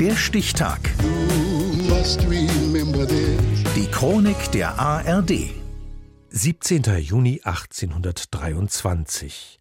[0.00, 0.78] Der Stichtag.
[3.74, 5.50] Die Chronik der ARD.
[6.30, 6.84] 17.
[7.00, 9.58] Juni 1823.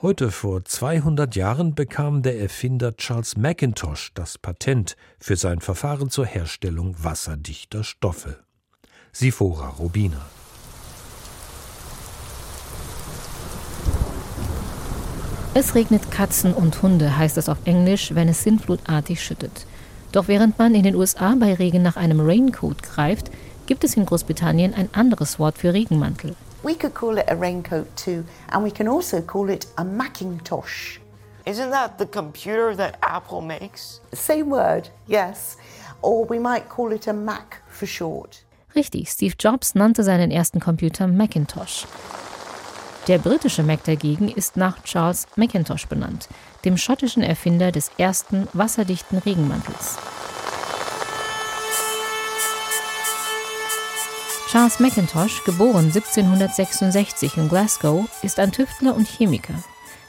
[0.00, 6.26] Heute vor 200 Jahren bekam der Erfinder Charles Mackintosh das Patent für sein Verfahren zur
[6.26, 8.38] Herstellung wasserdichter Stoffe.
[9.10, 10.24] Sifora Rubina.
[15.52, 19.66] Es regnet Katzen und Hunde, heißt es auf Englisch, wenn es sintflutartig schüttet.
[20.12, 23.30] Doch während man in den USA bei Regen nach einem Raincoat greift,
[23.66, 26.34] gibt es in Großbritannien ein anderes Wort für Regenmantel.
[26.62, 31.00] We could call it a raincoat too, and we can also call it a Macintosh.
[31.46, 34.00] Isn't that the computer that Apple makes?
[34.12, 35.56] Same word, yes.
[36.02, 38.44] Or we might call it a Mac for short.
[38.74, 41.86] Richtig, Steve Jobs nannte seinen ersten Computer Macintosh.
[43.08, 46.28] Der britische Mac dagegen ist nach Charles Macintosh benannt,
[46.64, 49.96] dem schottischen Erfinder des ersten wasserdichten Regenmantels.
[54.50, 59.54] Charles Macintosh, geboren 1766 in Glasgow, ist ein Tüftler und Chemiker.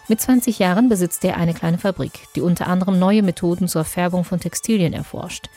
[0.07, 4.23] Mit 20 Jahren besitzt er eine kleine Fabrik, die unter anderem neue Methoden zur Färbung
[4.23, 5.51] von Textilien erforscht.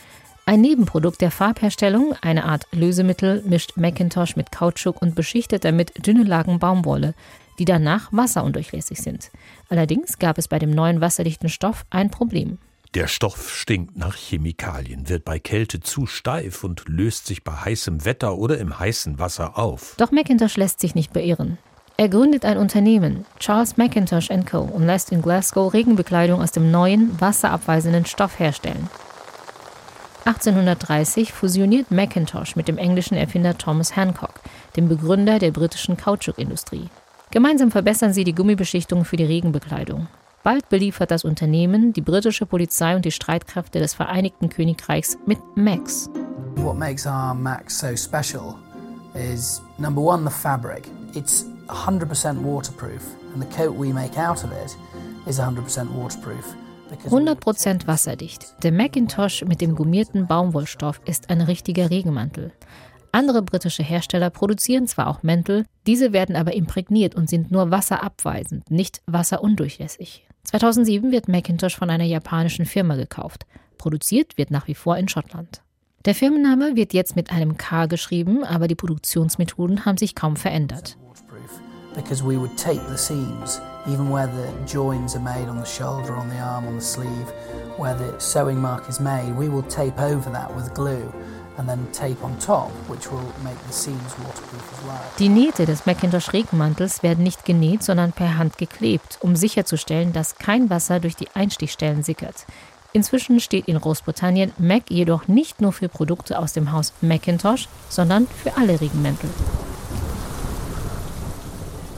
[0.44, 6.24] Ein Nebenprodukt der Farbherstellung, eine Art Lösemittel, mischt Macintosh mit Kautschuk und beschichtet damit dünne
[6.24, 7.14] Lagen Baumwolle,
[7.58, 9.30] die danach wasserundurchlässig sind.
[9.70, 12.58] Allerdings gab es bei dem neuen wasserdichten Stoff ein Problem.
[12.94, 18.04] Der Stoff stinkt nach Chemikalien, wird bei Kälte zu steif und löst sich bei heißem
[18.04, 19.96] Wetter oder im heißen Wasser auf.
[19.98, 21.58] Doch Macintosh lässt sich nicht beirren.
[21.96, 27.20] Er gründet ein Unternehmen, Charles Macintosh Co., und lässt in Glasgow Regenbekleidung aus dem neuen,
[27.20, 28.88] wasserabweisenden Stoff herstellen.
[30.24, 34.40] 1830 fusioniert Macintosh mit dem englischen Erfinder Thomas Hancock,
[34.76, 36.88] dem Begründer der britischen Kautschukindustrie.
[37.32, 40.06] Gemeinsam verbessern sie die Gummibeschichtung für die Regenbekleidung.
[40.44, 46.10] Bald beliefert das Unternehmen die britische Polizei und die Streitkräfte des Vereinigten Königreichs mit Macs.
[46.56, 48.54] What makes our Macs so special
[49.14, 50.86] is number one the fabric.
[51.14, 53.00] It's 100% waterproof
[53.32, 54.76] and the coat we make out of it
[55.26, 56.54] is 100% waterproof.
[57.08, 58.54] 100% wasserdicht.
[58.62, 62.52] Der Macintosh mit dem gummierten Baumwollstoff ist ein richtiger Regenmantel.
[63.12, 68.70] Andere britische Hersteller produzieren zwar auch Mäntel, diese werden aber imprägniert und sind nur wasserabweisend,
[68.70, 70.26] nicht wasserundurchlässig.
[70.54, 73.44] 2007 wird Macintosh von einer japanischen Firma gekauft.
[73.76, 75.62] Produziert wird nach wie vor in Schottland.
[76.04, 80.96] Der Firmenname wird jetzt mit einem K geschrieben, aber die Produktionsmethoden haben sich kaum verändert.
[81.96, 86.16] Because we would tape the seams, even where the joins are made on the shoulder,
[86.16, 87.32] on the arm, on the sleeve,
[87.76, 91.12] where the sewing mark is made, we will tape over that with glue.
[95.18, 100.36] Die Nähte des Macintosh Regenmantels werden nicht genäht, sondern per Hand geklebt, um sicherzustellen, dass
[100.36, 102.46] kein Wasser durch die Einstichstellen sickert.
[102.92, 108.26] Inzwischen steht in Großbritannien Mac jedoch nicht nur für Produkte aus dem Haus Macintosh, sondern
[108.26, 109.30] für alle Regenmäntel.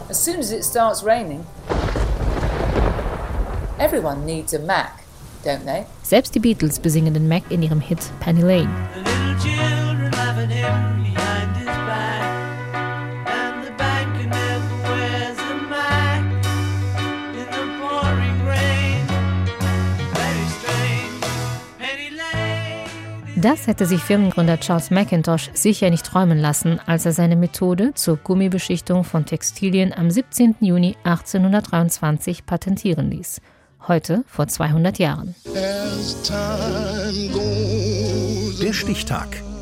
[0.08, 1.44] As soon as it starts raining,
[3.78, 5.02] everyone needs a Mac,
[5.44, 5.84] don't they?
[6.02, 9.15] Selbst die Beatles besingen den Mac in ihrem Hit Penny Lane.
[23.46, 28.16] Das hätte sich Firmengründer Charles Macintosh sicher nicht träumen lassen, als er seine Methode zur
[28.16, 30.56] Gummibeschichtung von Textilien am 17.
[30.58, 33.40] Juni 1823 patentieren ließ.
[33.86, 35.36] Heute vor 200 Jahren.
[38.60, 39.45] Der Stichtag.